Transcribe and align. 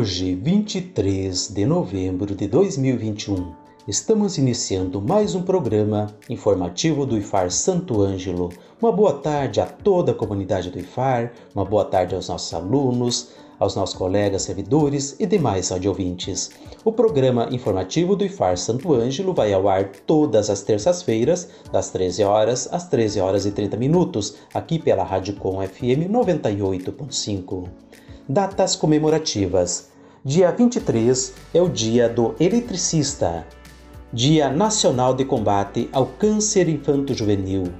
Hoje, 0.00 0.32
23 0.32 1.48
de 1.48 1.66
novembro 1.66 2.32
de 2.32 2.46
2021, 2.46 3.52
estamos 3.88 4.38
iniciando 4.38 5.02
mais 5.02 5.34
um 5.34 5.42
programa 5.42 6.06
informativo 6.30 7.04
do 7.04 7.18
IFAR 7.18 7.50
Santo 7.50 8.00
Ângelo. 8.00 8.50
Uma 8.80 8.92
boa 8.92 9.14
tarde 9.14 9.60
a 9.60 9.66
toda 9.66 10.12
a 10.12 10.14
comunidade 10.14 10.70
do 10.70 10.78
IFAR, 10.78 11.32
uma 11.52 11.64
boa 11.64 11.84
tarde 11.84 12.14
aos 12.14 12.28
nossos 12.28 12.54
alunos, 12.54 13.30
aos 13.58 13.74
nossos 13.74 13.96
colegas 13.96 14.42
servidores 14.42 15.16
e 15.18 15.26
demais 15.26 15.72
audiouvintes. 15.72 16.50
O 16.84 16.92
programa 16.92 17.48
informativo 17.50 18.14
do 18.14 18.24
IFAR 18.24 18.56
Santo 18.56 18.94
Ângelo 18.94 19.34
vai 19.34 19.52
ao 19.52 19.68
ar 19.68 19.90
todas 20.06 20.48
as 20.48 20.62
terças-feiras, 20.62 21.48
das 21.72 21.90
13 21.90 22.22
horas 22.22 22.68
às 22.70 22.86
13 22.86 23.18
horas 23.18 23.46
e 23.46 23.50
30 23.50 23.76
minutos, 23.76 24.36
aqui 24.54 24.78
pela 24.78 25.02
Rádio 25.02 25.34
Com 25.34 25.60
FM 25.60 26.06
98.5. 26.08 27.68
Datas 28.30 28.76
comemorativas. 28.76 29.87
Dia 30.24 30.50
23 30.50 31.32
é 31.54 31.62
o 31.62 31.68
Dia 31.68 32.08
do 32.08 32.34
Eletricista. 32.40 33.46
Dia 34.12 34.50
Nacional 34.50 35.14
de 35.14 35.24
Combate 35.24 35.88
ao 35.92 36.06
Câncer 36.06 36.68
Infanto-Juvenil. 36.68 37.72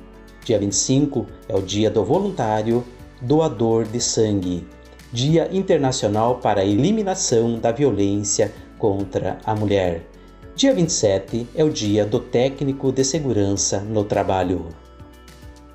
Dia 0.45 0.57
25 0.61 1.27
é 1.49 1.57
o 1.57 1.61
Dia 1.61 1.91
do 1.91 2.05
Voluntário 2.05 2.85
Doador 3.21 3.87
de 3.87 4.01
Sangue. 4.01 4.65
Dia 5.13 5.49
Internacional 5.53 6.37
para 6.37 6.61
a 6.61 6.65
Eliminação 6.65 7.59
da 7.59 7.73
Violência 7.73 8.53
contra 8.79 9.39
a 9.45 9.53
Mulher. 9.57 10.07
Dia 10.55 10.73
27 10.73 11.49
é 11.57 11.65
o 11.65 11.71
Dia 11.71 12.07
do 12.07 12.21
Técnico 12.21 12.93
de 12.93 13.03
Segurança 13.03 13.81
no 13.81 14.05
Trabalho. 14.05 14.69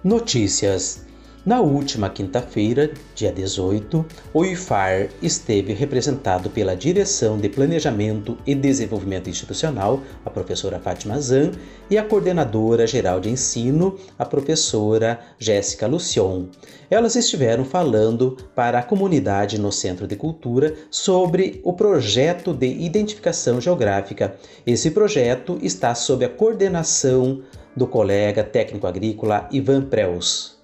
Notícias 0.02 1.06
na 1.46 1.60
última 1.60 2.10
quinta-feira, 2.10 2.92
dia 3.14 3.32
18, 3.32 4.06
o 4.34 4.46
IFAR 4.46 5.10
esteve 5.22 5.74
representado 5.74 6.50
pela 6.50 6.74
Direção 6.74 7.38
de 7.38 7.50
Planejamento 7.50 8.38
e 8.48 8.56
Desenvolvimento 8.56 9.30
Institucional, 9.30 10.02
a 10.24 10.30
professora 10.30 10.80
Fátima 10.80 11.20
Zan, 11.20 11.52
e 11.90 11.98
a 11.98 12.04
coordenadora 12.04 12.88
geral 12.88 13.20
de 13.20 13.30
ensino, 13.30 13.98
a 14.18 14.24
professora 14.24 15.20
Jéssica 15.38 15.86
Lucion. 15.86 16.46
Elas 16.90 17.18
estiveram 17.18 17.66
falando 17.66 18.38
para 18.56 18.80
a 18.80 18.84
comunidade 18.84 19.60
no 19.60 19.72
Centro 19.72 20.08
de 20.08 20.16
Cultura 20.16 20.74
sobre 20.90 21.60
o 21.64 21.74
projeto 21.74 22.54
de 22.54 22.68
identificação 22.68 23.60
geográfica. 23.60 24.36
Esse 24.66 24.92
projeto 24.92 25.60
está 25.62 25.94
sob 25.94 26.24
a 26.24 26.30
coordenação 26.30 27.42
do 27.76 27.86
colega 27.86 28.44
técnico 28.44 28.88
agrícola 28.88 29.50
Ivan 29.52 29.82
Preus. 29.82 30.63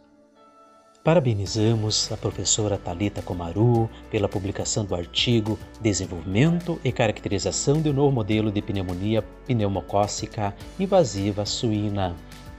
Parabenizamos 1.01 2.11
a 2.11 2.17
professora 2.17 2.77
Talita 2.77 3.21
Comaru 3.21 3.89
pela 4.11 4.27
publicação 4.27 4.83
do 4.83 4.93
artigo 4.93 5.57
Desenvolvimento 5.79 6.77
e 6.83 6.91
caracterização 6.91 7.81
de 7.81 7.89
um 7.89 7.93
novo 7.93 8.11
modelo 8.11 8.51
de 8.51 8.61
pneumonia 8.61 9.21
pneumocócica 9.47 10.53
invasiva 10.77 11.45
suína. 11.45 12.13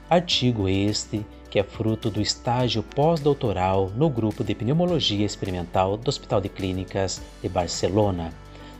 Artigo 0.09 0.67
este 0.67 1.23
que 1.51 1.59
é 1.59 1.63
fruto 1.63 2.09
do 2.09 2.19
estágio 2.19 2.81
pós-doutoral 2.81 3.91
no 3.95 4.09
grupo 4.09 4.43
de 4.43 4.55
pneumologia 4.55 5.25
experimental 5.25 5.95
do 5.95 6.09
Hospital 6.09 6.41
de 6.41 6.49
Clínicas 6.49 7.21
de 7.43 7.47
Barcelona. 7.47 8.33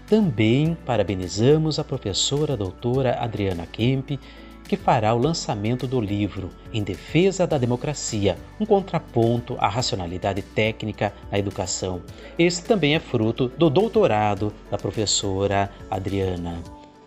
Também 0.08 0.76
parabenizamos 0.86 1.78
a 1.78 1.84
professora 1.84 2.58
doutora 2.58 3.20
Adriana 3.20 3.68
Kemp 3.68 4.20
que 4.68 4.78
fará 4.78 5.14
o 5.14 5.18
lançamento 5.18 5.86
do 5.86 6.00
livro 6.00 6.50
Em 6.74 6.84
Defesa 6.84 7.46
da 7.46 7.58
Democracia, 7.58 8.38
um 8.60 8.66
contraponto 8.66 9.56
à 9.60 9.68
racionalidade 9.68 10.42
técnica 10.42 11.14
na 11.32 11.38
educação. 11.38 12.02
Esse 12.38 12.64
também 12.64 12.96
é 12.96 13.00
fruto 13.00 13.50
do 13.50 13.70
doutorado 13.70 14.54
da 14.70 14.78
professora 14.78 15.70
Adriana. 15.90 16.62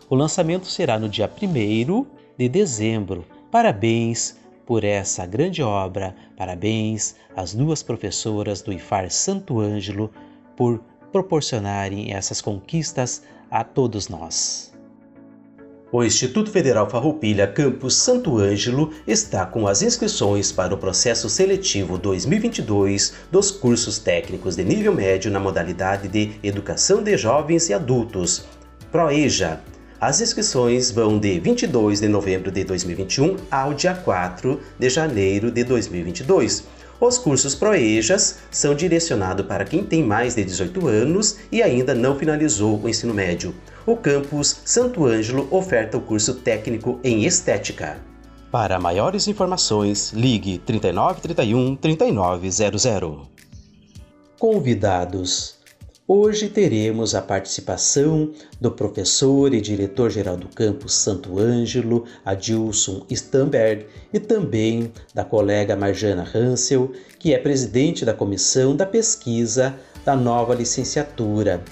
O 0.09 0.15
lançamento 0.15 0.67
será 0.67 0.99
no 0.99 1.09
dia 1.09 1.31
1 1.31 2.07
de 2.37 2.49
dezembro. 2.49 3.25
Parabéns 3.51 4.37
por 4.67 4.85
essa 4.85 5.25
grande 5.27 5.63
obra, 5.63 6.15
parabéns 6.37 7.17
às 7.37 7.55
duas 7.55 7.83
professoras 7.83 8.63
do 8.63 8.73
IFAR 8.73 9.11
Santo 9.11 9.61
Ângelo 9.61 10.11
por 10.57 10.83
proporcionarem 11.13 12.13
essas 12.13 12.41
conquistas 12.41 13.23
a 13.51 13.63
todos 13.63 14.09
nós. 14.09 14.74
O 15.97 16.03
Instituto 16.03 16.51
Federal 16.51 16.91
Farroupilha 16.91 17.47
Campus 17.47 17.95
Santo 17.95 18.37
Ângelo 18.37 18.91
está 19.07 19.47
com 19.47 19.69
as 19.69 19.81
inscrições 19.81 20.51
para 20.51 20.75
o 20.75 20.77
processo 20.77 21.29
seletivo 21.29 21.97
2022 21.97 23.13
dos 23.31 23.53
cursos 23.53 23.97
técnicos 23.97 24.57
de 24.57 24.65
nível 24.65 24.93
médio 24.93 25.31
na 25.31 25.39
modalidade 25.39 26.09
de 26.09 26.33
Educação 26.43 27.01
de 27.01 27.17
Jovens 27.17 27.69
e 27.69 27.75
Adultos, 27.75 28.45
ProEja. 28.91 29.61
As 30.01 30.21
inscrições 30.21 30.91
vão 30.91 31.17
de 31.17 31.39
22 31.39 32.01
de 32.01 32.09
novembro 32.09 32.51
de 32.51 32.65
2021 32.65 33.37
ao 33.49 33.73
dia 33.73 33.95
4 33.95 34.61
de 34.77 34.91
janeiro 34.91 35.49
de 35.49 35.63
2022. 35.63 36.65
Os 37.01 37.19
cursos 37.19 37.55
ProEjas 37.55 38.39
são 38.51 38.75
direcionados 38.75 39.47
para 39.47 39.65
quem 39.65 39.85
tem 39.85 40.03
mais 40.03 40.35
de 40.35 40.43
18 40.43 40.89
anos 40.89 41.37
e 41.53 41.63
ainda 41.63 41.95
não 41.95 42.19
finalizou 42.19 42.81
o 42.83 42.89
ensino 42.89 43.15
médio 43.15 43.55
o 43.87 43.97
campus 43.97 44.63
Santo 44.65 45.05
Ângelo 45.05 45.47
oferta 45.51 45.99
o 45.99 46.01
curso 46.01 46.35
técnico 46.35 46.99
em 47.05 47.25
estética. 47.25 47.99
Para 48.51 48.79
maiores 48.79 49.29
informações, 49.29 50.13
ligue 50.13 50.59
3931 50.59 51.77
3900. 51.77 53.29
Convidados. 54.39 55.57
Hoje 56.07 56.49
teremos 56.49 57.15
a 57.15 57.23
participação 57.23 58.31
do 58.61 58.71
professor 58.71 59.55
e 59.55 59.61
diretor-geral 59.61 60.37
do 60.37 60.49
campus 60.49 60.95
Santo 60.95 61.39
Ângelo, 61.39 62.05
Adilson 62.25 63.07
Stamberg, 63.11 63.87
e 64.13 64.21
também 64.21 64.93
da 65.15 65.25
colega 65.25 65.75
Marjana 65.75 66.29
Hansel, 66.35 66.93
que 67.19 67.33
é 67.33 67.39
presidente 67.39 68.05
da 68.05 68.13
comissão 68.13 68.77
da 68.77 68.85
pesquisa 68.85 69.75
da 70.05 70.15
nova 70.15 70.55
licenciatura 70.55 71.65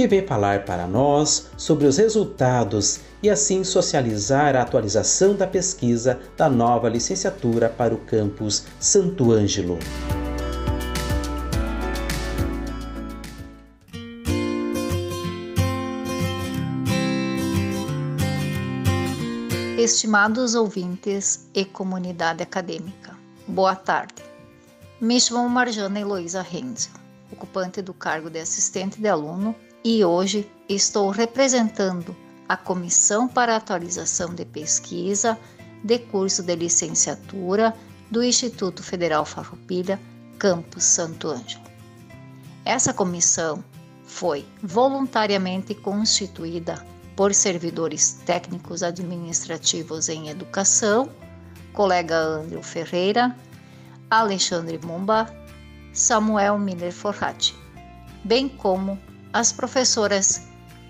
que 0.00 0.08
vem 0.08 0.26
falar 0.26 0.64
para 0.64 0.86
nós 0.86 1.50
sobre 1.58 1.86
os 1.86 1.98
resultados 1.98 3.00
e 3.22 3.28
assim 3.28 3.62
socializar 3.62 4.56
a 4.56 4.62
atualização 4.62 5.34
da 5.34 5.46
pesquisa 5.46 6.18
da 6.38 6.48
nova 6.48 6.88
licenciatura 6.88 7.68
para 7.68 7.94
o 7.94 7.98
campus 7.98 8.64
Santo 8.80 9.30
Ângelo. 9.30 9.78
Estimados 19.76 20.54
ouvintes 20.54 21.46
e 21.52 21.62
comunidade 21.66 22.42
acadêmica, 22.42 23.14
boa 23.46 23.76
tarde. 23.76 24.22
Me 24.98 25.20
chamo 25.20 25.46
Marjana 25.46 26.00
Heloísa 26.00 26.40
Renzel, 26.40 26.94
ocupante 27.30 27.82
do 27.82 27.92
cargo 27.92 28.30
de 28.30 28.40
assistente 28.40 28.98
de 28.98 29.06
aluno 29.06 29.54
e 29.84 30.04
hoje 30.04 30.50
estou 30.68 31.10
representando 31.10 32.14
a 32.48 32.56
Comissão 32.56 33.26
para 33.26 33.56
Atualização 33.56 34.34
de 34.34 34.44
Pesquisa 34.44 35.38
de 35.82 35.98
curso 35.98 36.42
de 36.42 36.54
licenciatura 36.54 37.74
do 38.10 38.22
Instituto 38.22 38.82
Federal 38.82 39.24
Farroupilha, 39.24 39.98
Campus 40.38 40.84
Santo 40.84 41.28
Ângelo. 41.28 41.64
Essa 42.64 42.92
comissão 42.92 43.64
foi 44.04 44.44
voluntariamente 44.62 45.74
constituída 45.74 46.84
por 47.16 47.34
servidores 47.34 48.20
técnicos 48.26 48.82
administrativos 48.82 50.08
em 50.08 50.28
educação, 50.28 51.08
colega 51.72 52.16
Andrew 52.16 52.62
Ferreira, 52.62 53.34
Alexandre 54.10 54.78
Mumba, 54.84 55.32
Samuel 55.92 56.58
Miller 56.58 56.92
Forrati, 56.92 57.54
bem 58.24 58.48
como 58.48 58.98
as 59.32 59.52
professoras 59.52 60.42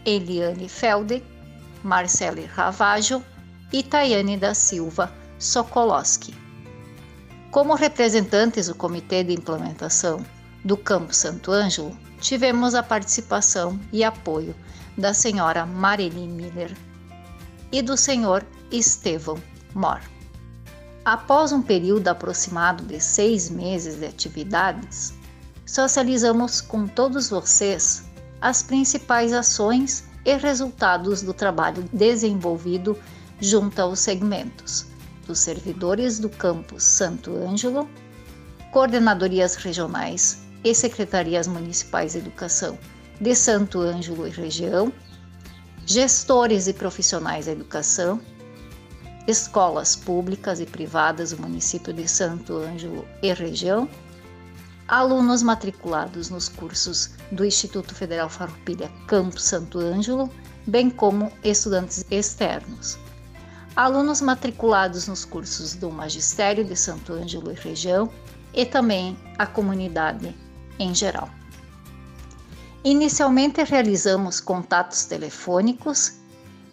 Eliane 0.05 0.69
Felde, 0.69 1.23
Marcele 1.83 2.47
Ravaggio 2.47 3.25
e 3.73 3.83
Tayane 3.83 4.37
da 4.37 4.55
Silva 4.55 5.13
Sokolowski. 5.39 6.35
Como 7.51 7.75
representantes 7.75 8.69
do 8.69 8.75
Comitê 8.75 9.25
de 9.25 9.35
Implementação 9.35 10.25
do 10.65 10.77
Campo 10.77 11.15
Santo 11.15 11.51
Ângelo, 11.51 11.97
tivemos 12.21 12.75
a 12.75 12.83
participação 12.83 13.79
e 13.93 14.05
apoio 14.05 14.55
da 14.97 15.13
senhora 15.13 15.67
Marili 15.67 16.27
Miller 16.27 16.77
e 17.73 17.83
do 17.83 17.97
senhor 17.97 18.45
Estevão 18.71 19.41
Mor. 19.75 20.01
Após 21.05 21.51
um 21.51 21.63
período 21.63 22.09
aproximado 22.09 22.85
de 22.85 23.01
seis 23.01 23.49
meses 23.49 23.97
de 23.97 24.07
atividades, 24.07 25.15
socializamos 25.65 26.61
com 26.61 26.87
todos 26.87 27.31
vocês 27.31 28.00
as 28.41 28.63
principais 28.63 29.33
ações 29.33 30.05
e 30.25 30.37
resultados 30.37 31.23
do 31.23 31.35
trabalho 31.35 31.85
desenvolvido 31.93 32.97
junto 33.41 33.81
aos 33.81 34.01
segmentos 34.01 34.87
dos 35.27 35.39
servidores 35.39 36.19
do 36.19 36.29
campus 36.29 36.83
Santo 36.83 37.37
Ângelo, 37.37 37.89
coordenadorias 38.73 39.55
regionais 39.57 40.43
e 40.65 40.75
secretarias 40.75 41.47
municipais 41.47 42.13
de 42.13 42.19
educação 42.19 42.79
de 43.21 43.35
Santo 43.35 43.81
Ângelo 43.81 44.27
e 44.27 44.31
região, 44.31 44.93
gestores 45.87 46.67
e 46.67 46.73
profissionais 46.73 47.47
da 47.47 47.53
educação, 47.53 48.21
escolas 49.27 49.95
públicas 49.95 50.61
e 50.61 50.67
privadas 50.67 51.33
do 51.33 51.43
município 51.43 51.93
de 51.93 52.09
Santo 52.09 52.57
Ângelo 52.57 53.07
e 53.23 53.33
região, 53.33 53.89
alunos 54.89 55.43
matriculados 55.43 56.31
nos 56.31 56.49
cursos 56.49 57.11
do 57.31 57.45
Instituto 57.45 57.95
Federal 57.95 58.29
Farroupilha 58.29 58.91
Campo 59.07 59.39
Santo 59.41 59.79
Ângelo, 59.79 60.31
bem 60.67 60.91
como 60.91 61.33
estudantes 61.45 62.05
externos. 62.11 62.99
Alunos 63.77 64.21
matriculados 64.21 65.07
nos 65.07 65.25
cursos 65.25 65.75
do 65.75 65.91
Magistério 65.91 66.65
de 66.65 66.77
Santo 66.77 67.13
Ângelo 67.13 67.53
e 67.53 67.55
região 67.55 68.11
e 68.53 68.67
também 68.67 69.17
a 69.39 69.47
comunidade 69.47 70.35
em 70.79 70.95
geral. 70.95 71.31
Inicialmente 72.83 73.63
realizamos 73.63 74.41
contatos 74.41 75.05
telefônicos, 75.05 76.15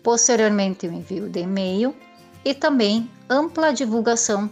posteriormente 0.02 0.88
o 0.88 0.94
envio 0.94 1.30
de 1.30 1.42
e-mail 1.42 1.94
e 2.44 2.54
também 2.54 3.12
ampla 3.30 3.74
divulgação 3.74 4.50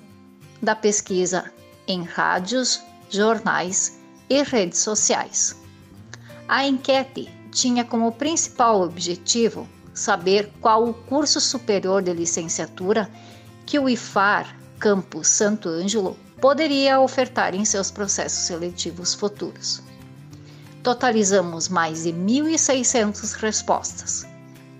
da 0.61 0.75
pesquisa 0.75 1.51
em 1.87 2.03
rádios, 2.03 2.81
jornais 3.09 3.99
e 4.29 4.43
redes 4.43 4.79
sociais. 4.79 5.64
A 6.47 6.67
enquete 6.67 7.27
tinha 7.51 7.83
como 7.83 8.11
principal 8.11 8.81
objetivo 8.81 9.67
saber 9.95 10.51
qual 10.61 10.87
o 10.87 10.93
curso 10.93 11.41
superior 11.41 12.03
de 12.03 12.13
licenciatura 12.13 13.09
que 13.65 13.79
o 13.79 13.89
IFAR 13.89 14.55
Campus 14.77 15.27
Santo 15.27 15.69
Ângelo 15.69 16.15
poderia 16.39 16.99
ofertar 16.99 17.55
em 17.55 17.65
seus 17.65 17.89
processos 17.89 18.45
seletivos 18.45 19.15
futuros. 19.15 19.81
Totalizamos 20.83 21.67
mais 21.67 22.03
de 22.03 22.13
1.600 22.13 23.31
respostas, 23.37 24.27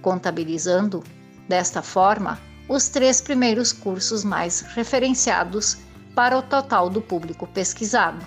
contabilizando, 0.04 1.04
desta 1.50 1.82
forma, 1.82 2.40
os 2.70 2.90
três 2.90 3.22
primeiros 3.22 3.74
cursos 3.74 4.24
mais 4.24 4.62
referenciados 4.62 5.78
para 6.14 6.38
o 6.38 6.44
total 6.44 6.92
do 6.92 7.02
público 7.02 7.48
pesquisado. 7.48 8.24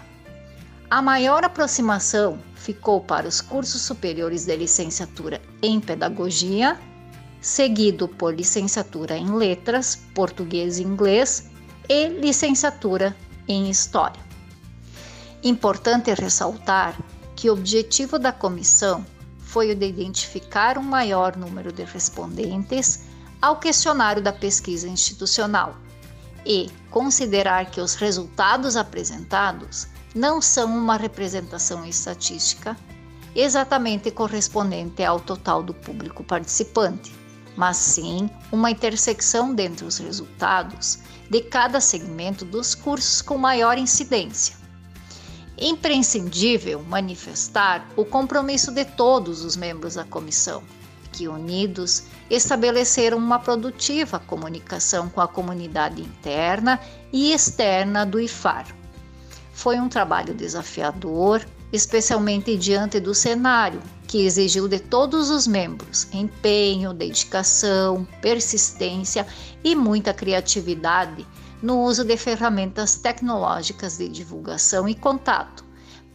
A 0.90 1.00
maior 1.00 1.44
aproximação 1.44 2.40
ficou 2.69 3.00
para 3.00 3.26
os 3.26 3.41
cursos 3.41 3.81
superiores 3.81 4.44
de 4.44 4.55
licenciatura 4.55 5.41
em 5.62 5.81
Pedagogia, 5.81 6.79
seguido 7.41 8.06
por 8.06 8.35
licenciatura 8.35 9.17
em 9.17 9.35
Letras, 9.35 9.99
Português 10.15 10.79
e 10.79 10.82
Inglês 10.82 11.49
e 11.88 12.09
licenciatura 12.09 13.17
em 13.49 13.70
História. 13.70 14.20
Importante 15.43 16.12
ressaltar 16.12 16.94
que 17.35 17.49
o 17.49 17.55
objetivo 17.55 18.19
da 18.19 18.32
comissão 18.32 19.03
foi 19.38 19.71
o 19.71 19.75
de 19.75 19.87
identificar 19.87 20.76
um 20.76 20.82
maior 20.82 21.38
número 21.38 21.73
de 21.73 21.85
respondentes 21.85 23.05
ao 23.41 23.59
questionário 23.59 24.21
da 24.21 24.32
pesquisa 24.32 24.87
institucional 24.87 25.75
e 26.44 26.69
considerar 26.91 27.71
que 27.71 27.81
os 27.81 27.94
resultados 27.94 28.76
apresentados 28.76 29.88
não 30.19 30.43
são 30.43 30.76
uma 30.76 30.97
representação 30.97 31.87
estatística 31.87 32.76
exatamente 33.37 34.11
correspondente 34.11 35.05
ao 35.05 35.20
total 35.20 35.62
do 35.62 35.73
público 35.73 36.25
participante, 36.25 37.15
mas 37.56 37.76
sim 37.76 38.29
uma 38.50 38.69
intersecção 38.69 39.55
dentre 39.55 39.85
os 39.85 39.99
resultados 39.99 40.99
de 41.31 41.41
cada 41.43 41.81
segmento 41.81 42.44
dos 42.44 42.75
cursos 42.75 43.23
com 43.23 43.38
maior 43.38 43.79
incidência. 43.79 44.56
Imprescindível 45.56 46.82
manifestar 46.82 47.87
o 47.94 48.05
compromisso 48.05 48.73
de 48.73 48.85
todos 48.85 49.44
os 49.44 49.56
membros 49.56 49.94
da 49.94 50.05
comissão 50.05 50.64
que, 51.12 51.29
unidos, 51.29 52.05
estabeleceram 52.29 53.19
uma 53.19 53.38
produtiva 53.38 54.19
comunicação 54.19 55.09
com 55.09 55.21
a 55.21 55.29
comunidade 55.29 56.03
interna 56.03 56.81
e 57.12 57.32
externa 57.32 58.05
do 58.05 58.21
IFAR. 58.21 58.77
Foi 59.58 59.81
um 59.81 59.88
trabalho 59.88 60.32
desafiador, 60.34 61.44
especialmente 61.72 62.56
diante 62.56 63.00
do 63.00 63.12
cenário 63.12 63.82
que 64.06 64.25
exigiu 64.25 64.69
de 64.69 64.78
todos 64.78 65.31
os 65.31 65.49
membros 65.49 66.06
empenho, 66.12 66.94
dedicação, 66.94 68.06
persistência 68.22 69.26
e 69.64 69.75
muita 69.75 70.14
criatividade 70.14 71.26
no 71.60 71.82
uso 71.82 72.05
de 72.05 72.16
ferramentas 72.16 72.94
tecnológicas 72.99 73.99
de 73.99 74.08
divulgação 74.08 74.88
e 74.88 74.94
contato 74.94 75.64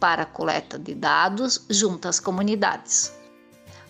para 0.00 0.22
a 0.22 0.26
coleta 0.26 0.78
de 0.78 0.94
dados 0.94 1.66
junto 1.68 2.08
às 2.08 2.18
comunidades. 2.18 3.12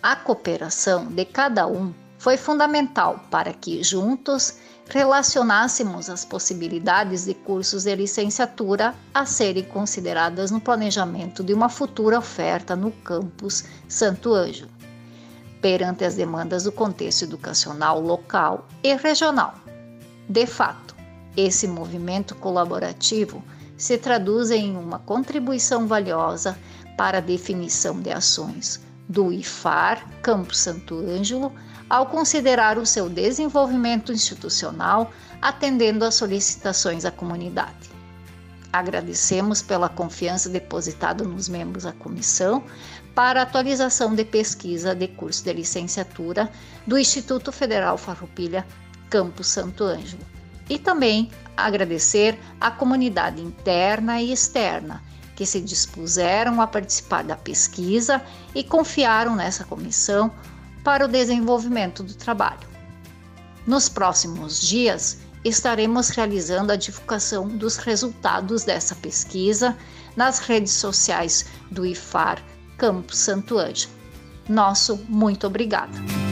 A 0.03 0.17
cooperação 0.17 1.05
de 1.07 1.23
cada 1.23 1.65
um 1.65 1.93
foi 2.17 2.35
fundamental 2.35 3.23
para 3.31 3.53
que, 3.53 3.81
juntos, 3.81 4.55
relacionássemos 4.89 6.09
as 6.09 6.23
possibilidades 6.23 7.25
de 7.25 7.33
cursos 7.33 7.83
de 7.83 7.95
licenciatura 7.95 8.93
a 9.13 9.25
serem 9.25 9.63
consideradas 9.63 10.51
no 10.51 10.61
planejamento 10.61 11.43
de 11.43 11.53
uma 11.53 11.69
futura 11.69 12.19
oferta 12.19 12.75
no 12.75 12.91
campus 12.91 13.65
Santo 13.87 14.33
Ângelo, 14.33 14.69
perante 15.61 16.05
as 16.05 16.15
demandas 16.15 16.63
do 16.63 16.71
contexto 16.71 17.23
educacional 17.23 17.99
local 17.99 18.67
e 18.83 18.95
regional. 18.95 19.55
De 20.29 20.45
fato, 20.45 20.95
esse 21.35 21.67
movimento 21.67 22.35
colaborativo 22.35 23.43
se 23.77 23.97
traduz 23.97 24.51
em 24.51 24.77
uma 24.77 24.99
contribuição 24.99 25.87
valiosa 25.87 26.57
para 26.95 27.17
a 27.17 27.21
definição 27.21 27.99
de 27.99 28.11
ações 28.11 28.79
do 29.09 29.31
IFAR 29.31 30.07
Campo 30.21 30.55
Santo 30.55 30.95
Ângelo 30.95 31.51
ao 31.89 32.07
considerar 32.07 32.77
o 32.77 32.85
seu 32.85 33.09
desenvolvimento 33.09 34.11
institucional 34.11 35.11
atendendo 35.41 36.05
às 36.05 36.15
solicitações 36.15 37.03
da 37.03 37.11
comunidade. 37.11 37.89
Agradecemos 38.73 39.61
pela 39.61 39.87
confiança 39.87 40.49
depositada 40.49 41.23
nos 41.23 41.47
membros 41.47 41.83
da 41.83 41.93
comissão 41.93 42.63
para 43.13 43.39
a 43.39 43.43
atualização 43.43 44.13
de 44.13 44.25
pesquisa 44.25 44.93
de 44.93 45.07
curso 45.07 45.43
de 45.43 45.53
licenciatura 45.53 46.51
do 46.85 46.97
Instituto 46.97 47.51
Federal 47.51 47.97
Farroupilha 47.97 48.65
Campo 49.09 49.43
Santo 49.43 49.83
Ângelo 49.83 50.23
e 50.69 50.77
também 50.77 51.31
agradecer 51.55 52.37
à 52.59 52.69
comunidade 52.69 53.41
interna 53.41 54.19
e 54.19 54.33
externa 54.33 55.01
que 55.35 55.45
se 55.45 55.61
dispuseram 55.61 56.61
a 56.61 56.67
participar 56.67 57.23
da 57.23 57.35
pesquisa 57.35 58.21
e 58.53 58.63
confiaram 58.63 59.35
nessa 59.35 59.63
comissão 59.63 60.31
para 60.85 61.03
o 61.03 61.07
desenvolvimento 61.07 62.03
do 62.03 62.13
trabalho. 62.13 62.65
Nos 63.65 63.89
próximos 63.89 64.61
dias, 64.61 65.17
estaremos 65.43 66.09
realizando 66.09 66.71
a 66.71 66.75
divulgação 66.75 67.47
dos 67.47 67.75
resultados 67.77 68.63
dessa 68.63 68.93
pesquisa 68.95 69.75
nas 70.15 70.39
redes 70.39 70.73
sociais 70.73 71.47
do 71.71 71.85
IFAR 71.85 72.41
Campo 72.77 73.15
Santo 73.15 73.57
Ângelo. 73.57 73.91
Nosso 74.47 75.03
muito 75.09 75.47
obrigada. 75.47 76.24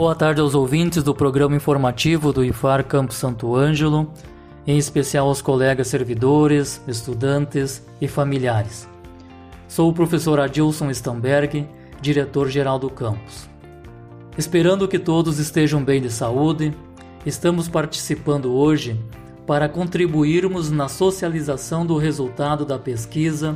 Boa 0.00 0.14
tarde 0.14 0.40
aos 0.40 0.54
ouvintes 0.54 1.02
do 1.02 1.14
programa 1.14 1.54
informativo 1.54 2.32
do 2.32 2.42
IFAR 2.42 2.86
Campo 2.86 3.12
Santo 3.12 3.54
Ângelo, 3.54 4.10
em 4.66 4.78
especial 4.78 5.28
aos 5.28 5.42
colegas 5.42 5.88
servidores, 5.88 6.80
estudantes 6.88 7.86
e 8.00 8.08
familiares. 8.08 8.88
Sou 9.68 9.90
o 9.90 9.92
professor 9.92 10.40
Adilson 10.40 10.88
Stamberg, 10.88 11.68
diretor-geral 12.00 12.78
do 12.78 12.88
campus. 12.88 13.46
Esperando 14.38 14.88
que 14.88 14.98
todos 14.98 15.38
estejam 15.38 15.84
bem 15.84 16.00
de 16.00 16.10
saúde, 16.10 16.74
estamos 17.26 17.68
participando 17.68 18.54
hoje 18.54 18.98
para 19.46 19.68
contribuirmos 19.68 20.70
na 20.70 20.88
socialização 20.88 21.84
do 21.84 21.98
resultado 21.98 22.64
da 22.64 22.78
pesquisa, 22.78 23.54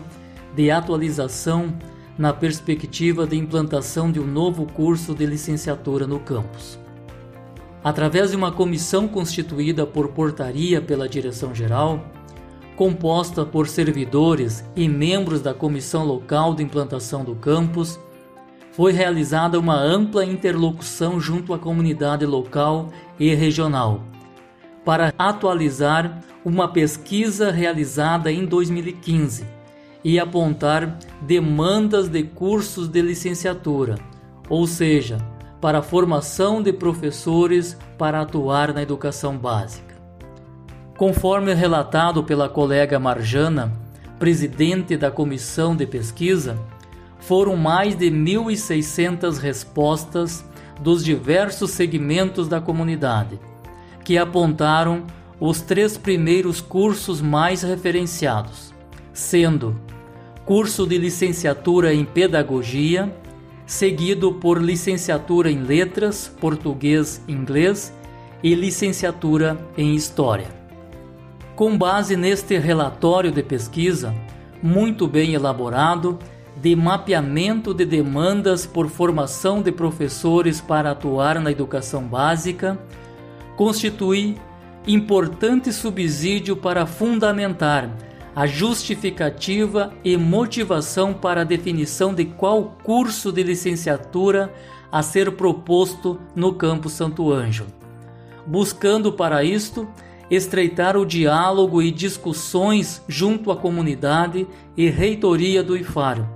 de 0.54 0.70
atualização 0.70 1.72
na 2.16 2.33
perspectiva 2.33 3.26
de 3.26 3.37
implantação 3.37 4.11
de 4.11 4.21
um 4.21 4.26
novo 4.26 4.66
curso 4.66 5.14
de 5.14 5.26
licenciatura 5.26 6.06
no 6.06 6.21
campus. 6.21 6.78
Através 7.83 8.30
de 8.30 8.37
uma 8.37 8.52
comissão 8.52 9.06
constituída 9.09 9.87
por 9.87 10.09
portaria 10.09 10.80
pela 10.80 11.09
direção-geral, 11.09 12.04
composta 12.76 13.44
por 13.44 13.68
servidores 13.68 14.64
e 14.75 14.88
membros 14.88 15.40
da 15.40 15.52
comissão 15.52 16.04
local 16.04 16.54
de 16.54 16.62
implantação 16.62 17.25
do 17.25 17.35
campus, 17.35 17.99
foi 18.73 18.92
realizada 18.92 19.59
uma 19.59 19.76
ampla 19.76 20.25
interlocução 20.25 21.21
junto 21.21 21.52
à 21.52 21.59
comunidade 21.59 22.25
local 22.26 22.90
e 23.18 23.35
regional 23.35 24.02
para 24.85 25.14
atualizar 25.16 26.21
uma 26.44 26.68
pesquisa 26.68 27.50
realizada 27.50 28.30
em 28.30 28.44
2015 28.44 29.63
e 30.04 30.20
apontar 30.20 30.99
demandas 31.23 32.08
de 32.08 32.23
cursos 32.23 32.88
de 32.88 33.00
licenciatura, 33.00 33.96
ou 34.49 34.66
seja, 34.66 35.16
para 35.61 35.78
a 35.78 35.82
formação 35.82 36.62
de 36.62 36.75
professores 36.75 37.75
para 37.96 38.20
atuar 38.20 38.75
na 38.75 38.82
educação 38.82 39.38
básica. 39.38 39.94
Conforme 40.99 41.54
relatado 41.54 42.23
pela 42.23 42.50
colega 42.50 43.00
Marjana, 43.00 43.73
presidente 44.18 44.96
da 44.96 45.11
comissão 45.11 45.75
de 45.75 45.87
pesquisa, 45.87 46.58
foram 47.18 47.56
mais 47.56 47.96
de 47.96 48.11
1.600 48.11 49.38
respostas 49.38 50.44
dos 50.80 51.02
diversos 51.02 51.70
segmentos 51.70 52.46
da 52.46 52.61
comunidade, 52.61 53.40
que 54.04 54.18
apontaram 54.18 55.04
os 55.40 55.62
três 55.62 55.96
primeiros 55.96 56.61
cursos 56.61 57.23
mais 57.23 57.62
referenciados, 57.62 58.75
sendo 59.12 59.80
curso 60.44 60.86
de 60.86 60.98
licenciatura 60.98 61.94
em 61.94 62.04
Pedagogia, 62.04 63.14
seguido 63.66 64.34
por 64.34 64.60
licenciatura 64.60 65.50
em 65.50 65.62
Letras, 65.62 66.30
Português 66.40 67.22
e 67.26 67.32
Inglês 67.32 67.92
e 68.42 68.54
licenciatura 68.54 69.58
em 69.76 69.94
História. 69.94 70.48
Com 71.56 71.78
base 71.78 72.16
neste 72.16 72.58
relatório 72.58 73.32
de 73.32 73.42
pesquisa, 73.42 74.14
muito 74.62 75.06
bem 75.08 75.32
elaborado, 75.32 76.18
de 76.60 76.76
mapeamento 76.76 77.72
de 77.72 77.84
demandas 77.84 78.66
por 78.66 78.88
formação 78.88 79.62
de 79.62 79.72
professores 79.72 80.60
para 80.60 80.90
atuar 80.90 81.40
na 81.40 81.50
educação 81.50 82.02
básica, 82.02 82.78
constitui 83.56 84.36
importante 84.86 85.72
subsídio 85.72 86.56
para 86.56 86.86
fundamentar 86.86 87.90
a 88.34 88.46
justificativa 88.46 89.92
e 90.02 90.16
motivação 90.16 91.14
para 91.14 91.42
a 91.42 91.44
definição 91.44 92.12
de 92.12 92.24
qual 92.24 92.76
curso 92.82 93.30
de 93.30 93.42
licenciatura 93.42 94.52
a 94.90 95.02
ser 95.02 95.32
proposto 95.32 96.20
no 96.34 96.54
Campo 96.54 96.88
Santo 96.88 97.32
Ângelo, 97.32 97.68
buscando 98.46 99.12
para 99.12 99.44
isto 99.44 99.88
estreitar 100.30 100.96
o 100.96 101.06
diálogo 101.06 101.82
e 101.82 101.90
discussões 101.90 103.02
junto 103.06 103.50
à 103.50 103.56
comunidade 103.56 104.46
e 104.76 104.88
reitoria 104.88 105.62
do 105.62 105.76
IFAR, 105.76 106.28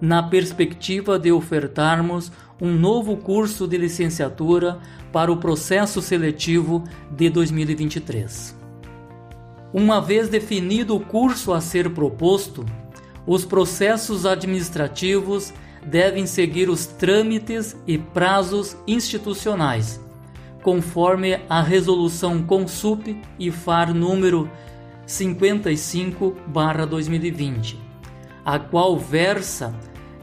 na 0.00 0.22
perspectiva 0.22 1.18
de 1.18 1.30
ofertarmos 1.30 2.32
um 2.60 2.72
novo 2.72 3.16
curso 3.18 3.68
de 3.68 3.76
licenciatura 3.76 4.78
para 5.12 5.30
o 5.30 5.36
processo 5.36 6.00
seletivo 6.00 6.82
de 7.10 7.28
2023. 7.28 8.55
Uma 9.78 10.00
vez 10.00 10.30
definido 10.30 10.96
o 10.96 11.00
curso 11.00 11.52
a 11.52 11.60
ser 11.60 11.90
proposto, 11.90 12.64
os 13.26 13.44
processos 13.44 14.24
administrativos 14.24 15.52
devem 15.84 16.24
seguir 16.24 16.70
os 16.70 16.86
trâmites 16.86 17.76
e 17.86 17.98
prazos 17.98 18.74
institucionais, 18.86 20.00
conforme 20.62 21.40
a 21.46 21.60
resolução 21.60 22.42
Consup 22.42 23.22
e 23.38 23.50
FAR 23.50 23.92
número 23.92 24.50
55/2020, 25.06 27.76
a 28.46 28.58
qual 28.58 28.98
versa 28.98 29.74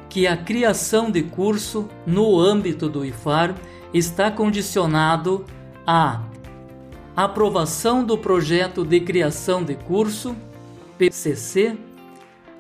que 0.10 0.26
a 0.26 0.36
criação 0.36 1.12
de 1.12 1.22
curso 1.22 1.88
no 2.08 2.40
âmbito 2.40 2.90
do 2.90 3.06
IFAR 3.06 3.54
está 3.94 4.32
condicionado 4.32 5.46
a 5.86 6.24
aprovação 7.16 8.04
do 8.04 8.18
projeto 8.18 8.84
de 8.84 9.00
criação 9.00 9.64
de 9.64 9.76
curso 9.76 10.36
PCC, 10.98 11.78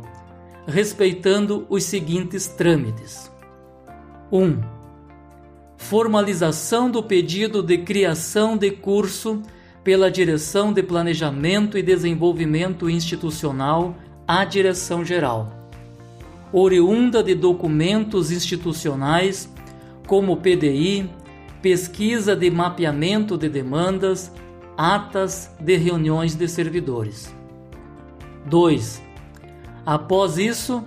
respeitando 0.67 1.67
os 1.69 1.85
seguintes 1.85 2.47
trâmites: 2.47 3.31
1. 4.31 4.43
Um, 4.43 4.61
formalização 5.77 6.91
do 6.91 7.03
pedido 7.03 7.63
de 7.63 7.79
criação 7.79 8.57
de 8.57 8.71
curso 8.71 9.43
pela 9.83 10.11
Direção 10.11 10.73
de 10.73 10.83
Planejamento 10.83 11.77
e 11.77 11.83
Desenvolvimento 11.83 12.89
Institucional 12.89 13.97
à 14.27 14.45
Direção 14.45 15.05
Geral, 15.05 15.53
oriunda 16.53 17.23
de 17.23 17.35
documentos 17.35 18.31
institucionais 18.31 19.53
como 20.07 20.37
PDI, 20.37 21.11
pesquisa 21.61 22.37
de 22.37 22.51
mapeamento 22.51 23.37
de 23.37 23.49
demandas, 23.49 24.33
atas 24.77 25.51
de 25.61 25.77
reuniões 25.77 26.35
de 26.35 26.49
servidores. 26.49 27.33
2. 28.47 29.03
Após 29.85 30.39
isso, 30.39 30.85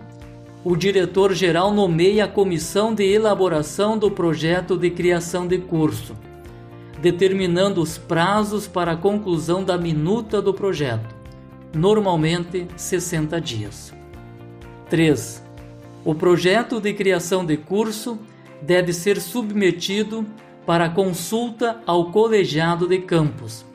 o 0.63 0.75
diretor-geral 0.75 1.72
nomeia 1.72 2.25
a 2.25 2.27
comissão 2.27 2.94
de 2.94 3.04
elaboração 3.04 3.98
do 3.98 4.10
projeto 4.10 4.77
de 4.77 4.89
criação 4.89 5.48
de 5.48 5.60
curso, 5.60 6.15
determinando 7.01 7.82
os 7.82 7.98
prazos 7.98 8.68
para 8.68 8.94
a 8.94 8.98
conclusão 8.98 9.63
da 9.63 9.77
minuta 9.77 10.42
do 10.42 10.54
projeto, 10.54 11.13
normalmente 11.74 12.68
60 12.75 13.39
dias. 13.39 13.94
3. 14.89 15.44
O 16.04 16.15
projeto 16.15 16.80
de 16.80 16.94
criação 16.94 17.46
de 17.46 17.58
curso 17.58 18.18
deve 18.62 18.94
ser 18.94 19.20
submetido 19.20 20.25
para 20.65 20.89
consulta 20.89 21.80
ao 21.86 22.12
colegiado 22.12 22.88
de 22.88 23.00
campus, 23.00 23.65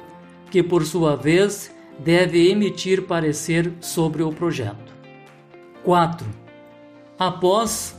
que 0.51 0.63
por 0.63 0.85
sua 0.85 1.17
vez 1.17 1.75
deve 1.99 2.51
emitir 2.51 3.03
parecer 3.03 3.73
sobre 3.81 4.23
o 4.23 4.33
projeto. 4.33 4.93
4. 5.85 6.27
Após 7.19 7.97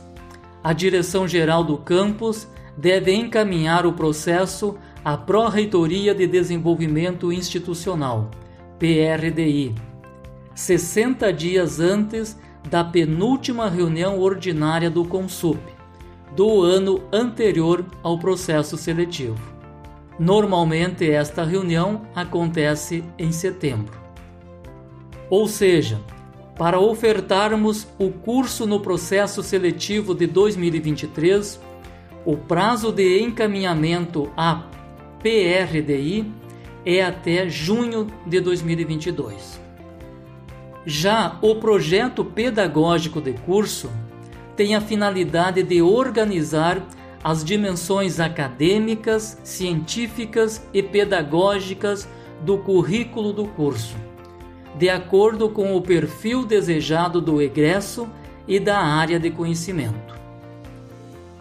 a 0.62 0.72
direção-geral 0.72 1.64
do 1.64 1.78
campus 1.78 2.46
deve 2.76 3.12
encaminhar 3.12 3.86
o 3.86 3.92
processo 3.92 4.76
à 5.04 5.16
Pró-Reitoria 5.16 6.14
de 6.14 6.26
Desenvolvimento 6.26 7.32
Institucional, 7.32 8.30
PRDI, 8.78 9.74
60 10.54 11.32
dias 11.32 11.80
antes 11.80 12.38
da 12.68 12.84
penúltima 12.84 13.68
reunião 13.68 14.18
ordinária 14.18 14.90
do 14.90 15.04
CONSUP, 15.04 15.58
do 16.36 16.62
ano 16.62 17.02
anterior 17.12 17.84
ao 18.02 18.18
processo 18.18 18.76
seletivo. 18.76 19.51
Normalmente, 20.22 21.10
esta 21.10 21.42
reunião 21.42 22.02
acontece 22.14 23.02
em 23.18 23.32
setembro. 23.32 24.00
Ou 25.28 25.48
seja, 25.48 26.00
para 26.56 26.78
ofertarmos 26.78 27.88
o 27.98 28.08
curso 28.12 28.64
no 28.64 28.78
processo 28.78 29.42
seletivo 29.42 30.14
de 30.14 30.28
2023, 30.28 31.60
o 32.24 32.36
prazo 32.36 32.92
de 32.92 33.20
encaminhamento 33.20 34.30
à 34.36 34.62
PRDI 35.18 36.32
é 36.86 37.02
até 37.02 37.48
junho 37.48 38.06
de 38.24 38.38
2022. 38.38 39.60
Já 40.86 41.36
o 41.42 41.56
projeto 41.56 42.24
pedagógico 42.24 43.20
de 43.20 43.32
curso 43.32 43.90
tem 44.54 44.76
a 44.76 44.80
finalidade 44.80 45.64
de 45.64 45.82
organizar 45.82 46.80
as 47.22 47.44
dimensões 47.44 48.18
acadêmicas, 48.18 49.38
científicas 49.44 50.66
e 50.72 50.82
pedagógicas 50.82 52.08
do 52.42 52.58
currículo 52.58 53.32
do 53.32 53.46
curso, 53.46 53.96
de 54.76 54.88
acordo 54.88 55.48
com 55.48 55.76
o 55.76 55.82
perfil 55.82 56.44
desejado 56.44 57.20
do 57.20 57.40
egresso 57.40 58.08
e 58.48 58.58
da 58.58 58.78
área 58.78 59.20
de 59.20 59.30
conhecimento. 59.30 60.12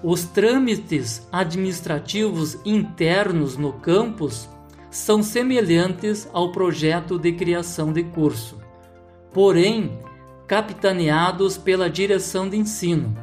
Os 0.03 0.23
trâmites 0.23 1.27
administrativos 1.31 2.57
internos 2.65 3.57
no 3.57 3.73
campus 3.73 4.49
são 4.89 5.23
semelhantes 5.23 6.27
ao 6.33 6.51
projeto 6.51 7.17
de 7.17 7.31
criação 7.31 7.93
de 7.93 8.03
curso, 8.03 8.57
porém 9.33 9.97
capitaneados 10.47 11.57
pela 11.57 11.89
direção 11.89 12.49
de 12.49 12.57
ensino, 12.57 13.15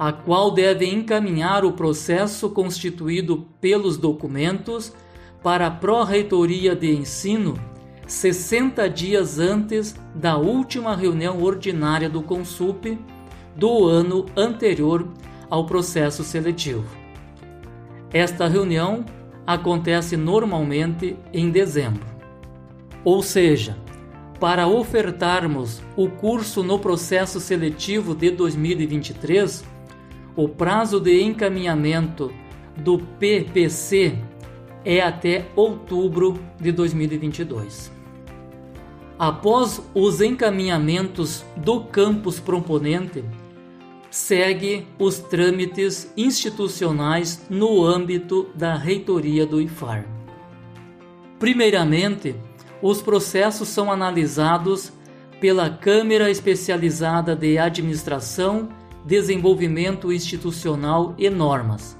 a 0.00 0.10
qual 0.10 0.50
deve 0.50 0.86
encaminhar 0.86 1.62
o 1.62 1.72
processo 1.72 2.48
constituído 2.48 3.46
pelos 3.60 3.98
documentos 3.98 4.94
para 5.42 5.66
a 5.66 5.70
Pró-Reitoria 5.70 6.74
de 6.74 6.90
Ensino 6.90 7.60
60 8.06 8.88
dias 8.88 9.38
antes 9.38 9.94
da 10.14 10.38
última 10.38 10.96
reunião 10.96 11.42
ordinária 11.42 12.08
do 12.08 12.22
Consup 12.22 12.98
do 13.54 13.84
ano 13.84 14.24
anterior 14.34 15.06
ao 15.50 15.66
processo 15.66 16.24
seletivo. 16.24 16.86
Esta 18.10 18.48
reunião 18.48 19.04
acontece 19.46 20.16
normalmente 20.16 21.14
em 21.30 21.50
dezembro. 21.50 22.06
Ou 23.04 23.22
seja, 23.22 23.76
para 24.40 24.66
ofertarmos 24.66 25.82
o 25.94 26.08
curso 26.08 26.62
no 26.62 26.78
processo 26.78 27.38
seletivo 27.38 28.14
de 28.14 28.30
2023, 28.30 29.62
o 30.36 30.48
prazo 30.48 31.00
de 31.00 31.22
encaminhamento 31.22 32.32
do 32.76 32.98
PPC 32.98 34.16
é 34.84 35.00
até 35.00 35.46
outubro 35.54 36.38
de 36.58 36.72
2022. 36.72 37.92
Após 39.18 39.82
os 39.94 40.22
encaminhamentos 40.22 41.44
do 41.56 41.82
campus 41.84 42.40
proponente, 42.40 43.22
segue 44.10 44.86
os 44.98 45.18
trâmites 45.18 46.10
institucionais 46.16 47.42
no 47.50 47.84
âmbito 47.84 48.48
da 48.54 48.74
reitoria 48.74 49.46
do 49.46 49.60
IFAR. 49.60 50.06
Primeiramente, 51.38 52.34
os 52.82 53.02
processos 53.02 53.68
são 53.68 53.92
analisados 53.92 54.92
pela 55.40 55.70
Câmara 55.70 56.30
Especializada 56.30 57.36
de 57.36 57.58
Administração, 57.58 58.68
Desenvolvimento 59.04 60.12
Institucional 60.12 61.14
e 61.16 61.28
Normas 61.30 61.98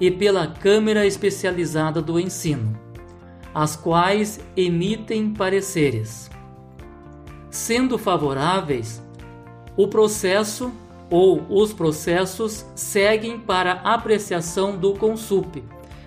e 0.00 0.10
pela 0.10 0.46
Câmara 0.46 1.06
Especializada 1.06 2.02
do 2.02 2.18
Ensino, 2.18 2.78
as 3.54 3.76
quais 3.76 4.40
emitem 4.56 5.32
pareceres. 5.32 6.30
Sendo 7.50 7.98
favoráveis, 7.98 9.02
o 9.76 9.86
processo 9.86 10.72
ou 11.10 11.44
os 11.48 11.72
processos 11.72 12.64
seguem 12.74 13.38
para 13.38 13.72
apreciação 13.72 14.76
do 14.76 14.94
CONSUP 14.94 15.62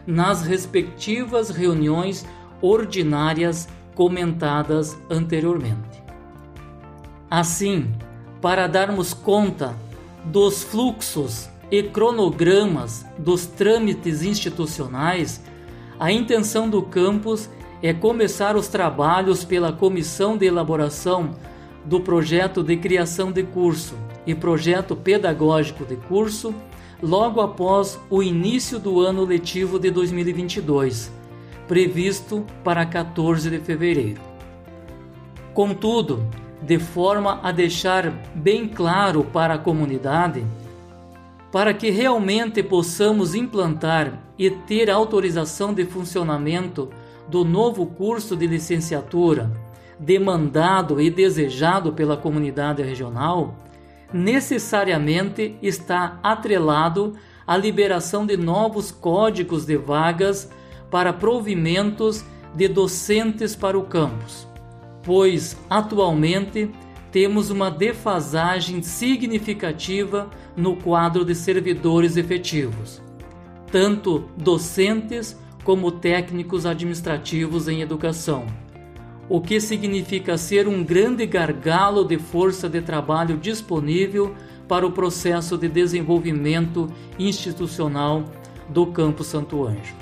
nas 0.05 0.41
respectivas 0.41 1.49
reuniões 1.49 2.25
ordinárias 2.61 3.67
comentadas 3.93 4.97
anteriormente. 5.09 6.03
Assim, 7.29 7.91
para 8.41 8.67
darmos 8.67 9.13
conta 9.13 9.75
dos 10.25 10.63
fluxos 10.63 11.49
e 11.71 11.83
cronogramas 11.83 13.05
dos 13.17 13.45
trâmites 13.45 14.23
institucionais, 14.23 15.41
a 15.99 16.11
intenção 16.11 16.69
do 16.69 16.81
campus 16.81 17.49
é 17.81 17.93
começar 17.93 18.55
os 18.55 18.67
trabalhos 18.67 19.43
pela 19.43 19.71
comissão 19.71 20.37
de 20.37 20.45
elaboração 20.45 21.31
do 21.85 21.99
projeto 21.99 22.63
de 22.63 22.77
criação 22.77 23.31
de 23.31 23.43
curso 23.43 23.95
e 24.25 24.33
projeto 24.33 24.95
pedagógico 24.95 25.85
de 25.85 25.95
curso 25.95 26.53
logo 27.01 27.41
após 27.41 27.99
o 28.09 28.23
início 28.23 28.79
do 28.79 28.99
ano 28.99 29.23
letivo 29.23 29.77
de 29.77 29.91
2022 29.91 31.11
previsto 31.67 32.45
para 32.63 32.85
14 32.85 33.49
de 33.49 33.59
fevereiro. 33.59 34.21
Contudo, 35.53 36.25
de 36.65 36.79
forma 36.79 37.39
a 37.43 37.51
deixar 37.51 38.11
bem 38.33 38.67
claro 38.67 39.23
para 39.23 39.53
a 39.53 39.57
comunidade, 39.57 40.43
para 41.51 41.73
que 41.73 41.91
realmente 41.91 42.63
possamos 42.63 43.35
implantar 43.35 44.19
e 44.37 44.49
ter 44.49 44.89
autorização 44.89 45.73
de 45.73 45.85
funcionamento 45.85 46.89
do 47.29 47.45
novo 47.45 47.85
curso 47.85 48.35
de 48.35 48.47
licenciatura, 48.47 49.51
demandado 49.99 50.99
e 50.99 51.09
desejado 51.09 51.93
pela 51.93 52.17
comunidade 52.17 52.81
regional, 52.81 53.55
necessariamente 54.11 55.55
está 55.61 56.19
atrelado 56.23 57.13
à 57.45 57.55
liberação 57.55 58.25
de 58.25 58.35
novos 58.35 58.91
códigos 58.91 59.65
de 59.65 59.77
vagas 59.77 60.49
para 60.89 61.13
provimentos 61.13 62.25
de 62.55 62.67
docentes 62.67 63.55
para 63.55 63.77
o 63.77 63.83
campus, 63.83 64.47
pois 65.05 65.55
atualmente 65.69 66.69
temos 67.11 67.49
uma 67.49 67.71
defasagem 67.71 68.81
significativa 68.81 70.29
no 70.57 70.75
quadro 70.75 71.23
de 71.23 71.33
servidores 71.33 72.17
efetivos, 72.17 73.01
tanto 73.71 74.25
docentes 74.35 75.39
como 75.63 75.91
técnicos 75.91 76.65
administrativos 76.65 77.67
em 77.67 77.81
educação, 77.81 78.45
o 79.29 79.39
que 79.39 79.61
significa 79.61 80.37
ser 80.37 80.67
um 80.67 80.83
grande 80.83 81.25
gargalo 81.25 82.03
de 82.03 82.17
força 82.17 82.67
de 82.67 82.81
trabalho 82.81 83.37
disponível 83.37 84.35
para 84.67 84.85
o 84.85 84.91
processo 84.91 85.57
de 85.57 85.69
desenvolvimento 85.69 86.91
institucional 87.17 88.25
do 88.67 88.87
Campo 88.87 89.23
Santo 89.23 89.65
Anjo. 89.65 89.95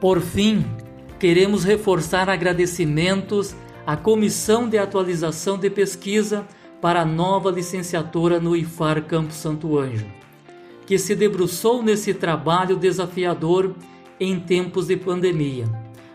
Por 0.00 0.20
fim, 0.20 0.64
queremos 1.18 1.64
reforçar 1.64 2.28
agradecimentos 2.28 3.54
à 3.86 3.96
Comissão 3.96 4.68
de 4.68 4.78
Atualização 4.78 5.58
de 5.58 5.68
Pesquisa 5.68 6.46
para 6.80 7.02
a 7.02 7.04
nova 7.04 7.50
licenciatura 7.50 8.40
no 8.40 8.56
IFAR 8.56 9.04
Campo 9.04 9.32
Santo 9.32 9.78
Anjo, 9.78 10.06
que 10.86 10.98
se 10.98 11.14
debruçou 11.14 11.82
nesse 11.82 12.14
trabalho 12.14 12.76
desafiador 12.76 13.74
em 14.18 14.38
tempos 14.38 14.86
de 14.86 14.96
pandemia, 14.96 15.66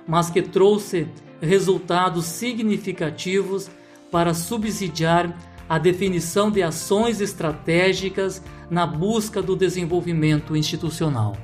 mas 0.08 0.30
que 0.30 0.42
trouxe 0.42 1.08
resultados 1.42 2.26
significativos 2.26 3.70
para 4.12 4.34
subsidiar 4.34 5.38
a 5.68 5.78
definição 5.78 6.50
de 6.50 6.64
ações 6.64 7.22
estratégicas 7.22 8.44
na 8.70 8.88
busca 8.88 9.42
do 9.42 9.56
desenvolvimento 9.56 10.56
institucional. 10.56 11.38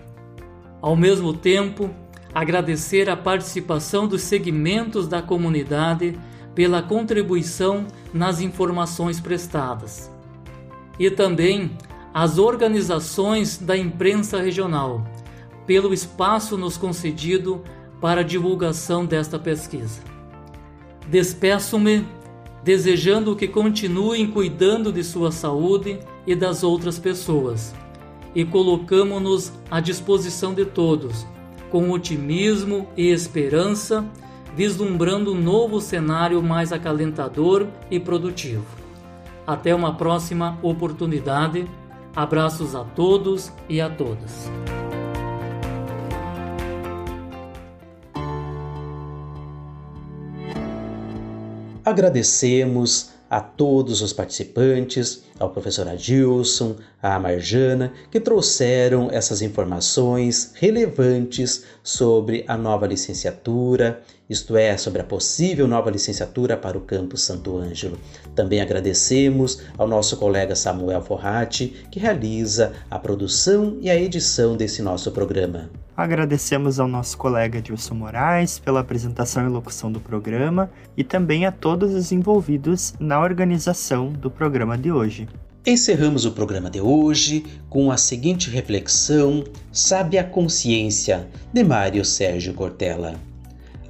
Ao 0.81 0.95
mesmo 0.95 1.33
tempo, 1.33 1.89
agradecer 2.35 3.09
a 3.09 3.15
participação 3.15 4.05
dos 4.05 4.21
segmentos 4.21 5.07
da 5.07 5.21
comunidade 5.21 6.19
pela 6.53 6.83
contribuição 6.83 7.87
nas 8.13 8.41
informações 8.41 9.21
prestadas. 9.21 10.11
E 10.99 11.09
também 11.09 11.71
as 12.13 12.37
organizações 12.37 13.57
da 13.57 13.77
imprensa 13.77 14.41
regional, 14.41 15.07
pelo 15.65 15.93
espaço 15.93 16.57
nos 16.57 16.77
concedido 16.77 17.63
para 18.01 18.21
divulgação 18.21 19.05
desta 19.05 19.39
pesquisa. 19.39 20.01
Despeço-me 21.07 22.05
desejando 22.63 23.35
que 23.35 23.47
continuem 23.47 24.27
cuidando 24.27 24.91
de 24.91 25.03
sua 25.03 25.31
saúde 25.31 25.99
e 26.27 26.35
das 26.35 26.63
outras 26.63 26.99
pessoas 26.99 27.73
e 28.35 28.43
colocamos-nos 28.43 29.53
à 29.71 29.79
disposição 29.79 30.53
de 30.53 30.65
todos, 30.65 31.25
com 31.75 31.91
otimismo 31.91 32.87
e 32.95 33.09
esperança, 33.11 34.05
vislumbrando 34.55 35.33
um 35.33 35.41
novo 35.41 35.81
cenário 35.81 36.41
mais 36.41 36.71
acalentador 36.71 37.67
e 37.91 37.99
produtivo. 37.99 38.65
Até 39.45 39.75
uma 39.75 39.93
próxima 39.93 40.57
oportunidade. 40.61 41.67
Abraços 42.15 42.75
a 42.75 42.85
todos 42.85 43.51
e 43.67 43.81
a 43.81 43.89
todas. 43.89 44.49
Agradecemos 51.83 53.11
a 53.29 53.41
todos 53.41 54.01
os 54.01 54.13
participantes, 54.13 55.25
ao 55.39 55.49
professor 55.49 55.87
Adilson, 55.87 56.75
à 57.01 57.19
Marjana, 57.19 57.91
que 58.09 58.19
trouxeram 58.19 59.09
essas 59.11 59.41
informações 59.41 60.53
relevantes 60.55 61.65
sobre 61.83 62.45
a 62.47 62.55
nova 62.57 62.87
licenciatura, 62.87 64.01
isto 64.29 64.57
é, 64.57 64.75
sobre 64.77 65.01
a 65.01 65.03
possível 65.03 65.67
nova 65.67 65.91
licenciatura 65.91 66.57
para 66.57 66.77
o 66.77 66.81
campus 66.81 67.21
Santo 67.21 67.57
Ângelo. 67.57 67.99
Também 68.33 68.61
agradecemos 68.61 69.61
ao 69.77 69.87
nosso 69.87 70.17
colega 70.17 70.55
Samuel 70.55 71.01
Forratti, 71.01 71.85
que 71.91 71.99
realiza 71.99 72.73
a 72.89 72.97
produção 72.97 73.77
e 73.81 73.89
a 73.89 73.95
edição 73.95 74.57
desse 74.57 74.81
nosso 74.81 75.11
programa. 75.11 75.69
Agradecemos 75.95 76.77
ao 76.77 76.89
nosso 76.89 77.17
colega 77.17 77.61
Dilson 77.61 77.93
Moraes 77.93 78.59
pela 78.59 78.81
apresentação 78.81 79.45
e 79.45 79.49
locução 79.49 79.89
do 79.89 80.01
programa 80.01 80.69
e 80.97 81.05
também 81.05 81.45
a 81.45 81.53
todos 81.53 81.93
os 81.93 82.11
envolvidos 82.11 82.93
na 82.99 83.21
organização 83.21 84.11
do 84.11 84.29
programa 84.29 84.77
de 84.77 84.91
hoje. 84.91 85.24
Encerramos 85.65 86.25
o 86.25 86.31
programa 86.31 86.69
de 86.69 86.79
hoje 86.79 87.43
com 87.69 87.91
a 87.91 87.97
seguinte 87.97 88.49
reflexão: 88.49 89.43
Sabe 89.71 90.17
a 90.17 90.23
consciência, 90.23 91.27
de 91.51 91.63
Mário 91.63 92.05
Sérgio 92.05 92.53
Cortella. 92.53 93.15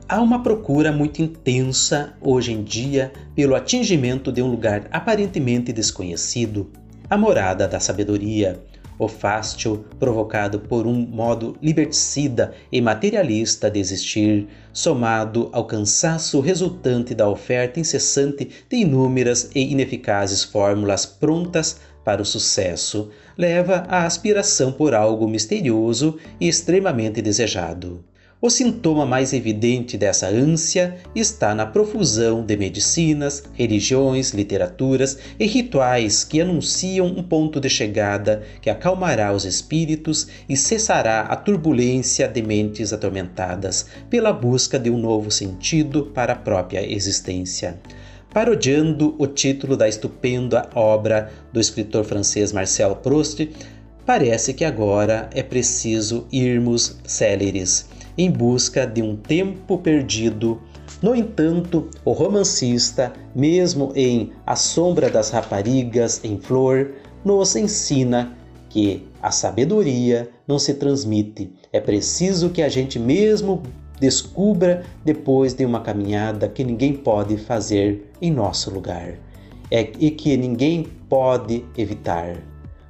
Há 0.07 0.21
uma 0.21 0.41
procura 0.41 0.91
muito 0.91 1.21
intensa 1.21 2.13
hoje 2.21 2.53
em 2.53 2.63
dia 2.63 3.11
pelo 3.35 3.55
atingimento 3.55 4.31
de 4.31 4.41
um 4.41 4.47
lugar 4.47 4.87
aparentemente 4.91 5.73
desconhecido, 5.73 6.71
a 7.09 7.17
morada 7.17 7.67
da 7.67 7.79
sabedoria, 7.79 8.63
o 8.97 9.07
fástio 9.07 9.85
provocado 9.99 10.59
por 10.59 10.87
um 10.87 10.93
modo 10.93 11.57
liberticida 11.61 12.53
e 12.71 12.81
materialista 12.81 13.69
de 13.69 13.79
existir, 13.79 14.47
somado 14.71 15.49
ao 15.51 15.65
cansaço 15.65 16.39
resultante 16.39 17.13
da 17.13 17.27
oferta 17.27 17.79
incessante 17.79 18.49
de 18.69 18.77
inúmeras 18.77 19.49
e 19.53 19.71
ineficazes 19.71 20.43
fórmulas 20.43 21.05
prontas 21.05 21.79
para 22.03 22.21
o 22.21 22.25
sucesso, 22.25 23.09
leva 23.37 23.85
à 23.89 24.05
aspiração 24.05 24.71
por 24.71 24.93
algo 24.93 25.27
misterioso 25.27 26.17
e 26.39 26.47
extremamente 26.47 27.21
desejado. 27.21 28.03
O 28.41 28.49
sintoma 28.49 29.05
mais 29.05 29.31
evidente 29.31 29.97
dessa 29.97 30.27
ânsia 30.27 30.97
está 31.15 31.55
na 31.55 31.65
profusão 31.65 32.45
de 32.45 32.57
medicinas, 32.57 33.43
religiões, 33.53 34.31
literaturas 34.31 35.17
e 35.39 35.47
rituais 35.47 36.25
que 36.25 36.41
anunciam 36.41 37.07
um 37.07 37.23
ponto 37.23 37.61
de 37.61 37.69
chegada 37.69 38.43
que 38.61 38.69
acalmará 38.69 39.31
os 39.31 39.45
espíritos 39.45 40.27
e 40.49 40.57
cessará 40.57 41.21
a 41.21 41.35
turbulência 41.37 42.27
de 42.27 42.41
mentes 42.41 42.91
atormentadas 42.91 43.85
pela 44.09 44.33
busca 44.33 44.77
de 44.77 44.89
um 44.89 44.97
novo 44.97 45.31
sentido 45.31 46.11
para 46.13 46.33
a 46.33 46.37
própria 46.37 46.85
existência. 46.85 47.79
Parodiando 48.33 49.15
o 49.17 49.27
título 49.27 49.77
da 49.77 49.87
estupenda 49.87 50.69
obra 50.75 51.31
do 51.53 51.59
escritor 51.59 52.03
francês 52.03 52.51
Marcel 52.51 52.97
Proust, 52.97 53.49
parece 54.05 54.53
que 54.53 54.65
agora 54.65 55.29
é 55.33 55.41
preciso 55.41 56.27
irmos 56.33 56.97
céleres 57.05 57.94
em 58.17 58.31
busca 58.31 58.85
de 58.85 59.01
um 59.01 59.15
tempo 59.15 59.77
perdido. 59.77 60.61
No 61.01 61.15
entanto, 61.15 61.89
o 62.03 62.11
romancista, 62.11 63.13
mesmo 63.35 63.91
em 63.95 64.31
A 64.45 64.55
Sombra 64.55 65.09
das 65.09 65.29
Raparigas 65.29 66.21
em 66.23 66.39
Flor, 66.39 66.91
nos 67.23 67.55
ensina 67.55 68.37
que 68.69 69.07
a 69.21 69.31
sabedoria 69.31 70.29
não 70.47 70.59
se 70.59 70.73
transmite. 70.75 71.51
É 71.71 71.79
preciso 71.79 72.49
que 72.49 72.61
a 72.61 72.69
gente 72.69 72.99
mesmo 72.99 73.63
descubra 73.99 74.83
depois 75.03 75.53
de 75.53 75.65
uma 75.65 75.81
caminhada 75.81 76.47
que 76.47 76.63
ninguém 76.63 76.93
pode 76.93 77.37
fazer 77.37 78.11
em 78.21 78.31
nosso 78.31 78.69
lugar 78.69 79.17
é, 79.71 79.91
e 79.99 80.11
que 80.11 80.35
ninguém 80.37 80.87
pode 81.09 81.65
evitar. 81.77 82.37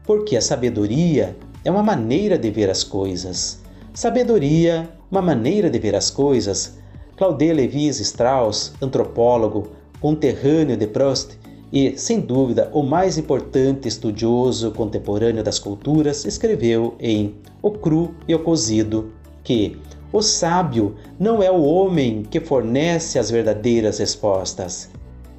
Porque 0.03 0.35
a 0.35 0.41
sabedoria 0.41 1.35
é 1.63 1.71
uma 1.71 1.83
maneira 1.83 2.37
de 2.37 2.49
ver 2.51 2.69
as 2.69 2.83
coisas. 2.83 3.61
Sabedoria 3.93 4.89
uma 5.15 5.21
maneira 5.21 5.69
de 5.69 5.79
ver 5.79 5.95
as 5.95 6.11
coisas, 6.11 6.77
Claude 7.15 7.53
Lévi-Strauss, 7.53 8.73
antropólogo, 8.81 9.71
conterrâneo 10.01 10.75
de 10.75 10.85
Proust 10.87 11.39
e, 11.71 11.97
sem 11.97 12.19
dúvida, 12.19 12.69
o 12.73 12.83
mais 12.83 13.17
importante 13.17 13.87
estudioso 13.87 14.71
contemporâneo 14.71 15.41
das 15.41 15.57
culturas, 15.57 16.25
escreveu 16.25 16.95
em 16.99 17.33
O 17.61 17.71
Cru 17.71 18.13
e 18.27 18.35
o 18.35 18.39
Cozido 18.39 19.13
que 19.41 19.77
o 20.11 20.21
sábio 20.21 20.95
não 21.17 21.41
é 21.41 21.49
o 21.49 21.63
homem 21.63 22.23
que 22.23 22.41
fornece 22.41 23.17
as 23.17 23.31
verdadeiras 23.31 23.99
respostas, 23.99 24.89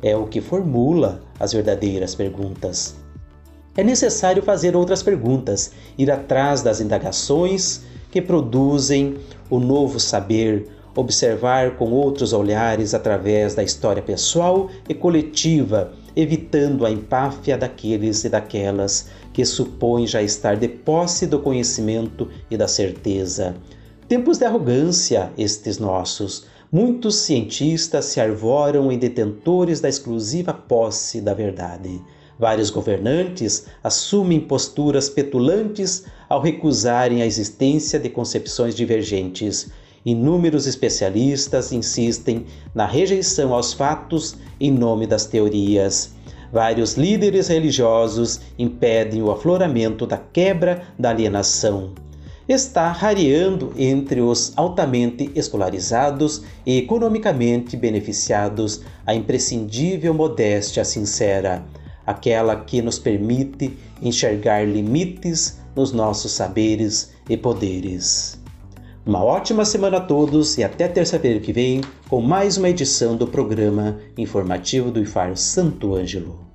é 0.02 0.16
o 0.16 0.26
que 0.26 0.40
formula 0.40 1.20
as 1.38 1.52
verdadeiras 1.52 2.14
perguntas. 2.14 2.94
É 3.76 3.84
necessário 3.84 4.42
fazer 4.42 4.74
outras 4.74 5.02
perguntas, 5.02 5.72
ir 5.98 6.10
atrás 6.10 6.62
das 6.62 6.80
indagações 6.80 7.84
que 8.10 8.20
produzem 8.20 9.16
o 9.50 9.58
novo 9.58 10.00
saber, 10.00 10.68
observar 10.94 11.76
com 11.76 11.90
outros 11.90 12.32
olhares 12.32 12.94
através 12.94 13.54
da 13.54 13.62
história 13.62 14.02
pessoal 14.02 14.70
e 14.88 14.94
coletiva, 14.94 15.92
evitando 16.14 16.86
a 16.86 16.90
empáfia 16.90 17.58
daqueles 17.58 18.24
e 18.24 18.28
daquelas 18.28 19.08
que 19.32 19.44
supõem 19.44 20.06
já 20.06 20.22
estar 20.22 20.56
de 20.56 20.66
posse 20.66 21.26
do 21.26 21.38
conhecimento 21.38 22.28
e 22.50 22.56
da 22.56 22.66
certeza. 22.66 23.54
Tempos 24.08 24.38
de 24.38 24.44
arrogância 24.44 25.30
estes 25.36 25.78
nossos. 25.78 26.46
Muitos 26.72 27.16
cientistas 27.16 28.06
se 28.06 28.20
arvoram 28.20 28.90
em 28.90 28.98
detentores 28.98 29.80
da 29.80 29.88
exclusiva 29.88 30.54
posse 30.54 31.20
da 31.20 31.34
verdade. 31.34 32.00
Vários 32.38 32.70
governantes 32.70 33.66
assumem 33.82 34.40
posturas 34.40 35.08
petulantes 35.08 36.04
ao 36.28 36.40
recusarem 36.40 37.22
a 37.22 37.26
existência 37.26 37.98
de 37.98 38.08
concepções 38.08 38.74
divergentes. 38.74 39.70
Inúmeros 40.04 40.66
especialistas 40.66 41.72
insistem 41.72 42.46
na 42.74 42.86
rejeição 42.86 43.52
aos 43.52 43.72
fatos 43.72 44.36
em 44.60 44.70
nome 44.70 45.06
das 45.06 45.26
teorias. 45.26 46.14
Vários 46.52 46.94
líderes 46.94 47.48
religiosos 47.48 48.40
impedem 48.58 49.20
o 49.22 49.30
afloramento 49.30 50.06
da 50.06 50.16
quebra 50.16 50.82
da 50.98 51.10
alienação. 51.10 51.92
Está 52.48 52.92
rareando 52.92 53.72
entre 53.76 54.20
os 54.20 54.52
altamente 54.56 55.32
escolarizados 55.34 56.42
e 56.64 56.78
economicamente 56.78 57.76
beneficiados 57.76 58.82
a 59.04 59.12
imprescindível 59.12 60.14
modéstia 60.14 60.84
sincera 60.84 61.66
aquela 62.06 62.54
que 62.56 62.80
nos 62.80 62.98
permite 62.98 63.76
enxergar 64.00 64.66
limites 64.66 65.58
nos 65.76 65.92
nossos 65.92 66.32
saberes 66.32 67.12
e 67.28 67.36
poderes. 67.36 68.40
Uma 69.04 69.22
ótima 69.22 69.64
semana 69.64 69.98
a 69.98 70.00
todos 70.00 70.58
e 70.58 70.64
até 70.64 70.88
terça-feira 70.88 71.38
que 71.38 71.52
vem 71.52 71.82
com 72.08 72.20
mais 72.20 72.56
uma 72.56 72.70
edição 72.70 73.16
do 73.16 73.26
programa 73.26 73.98
informativo 74.16 74.90
do 74.90 75.00
IFAR 75.00 75.36
Santo 75.36 75.94
Ângelo. 75.94 76.45